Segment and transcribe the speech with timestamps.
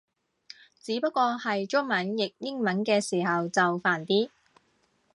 [0.81, 4.31] 只不過係中文譯英文嘅時候就煩啲